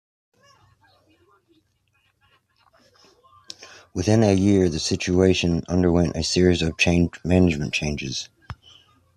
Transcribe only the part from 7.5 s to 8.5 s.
changes.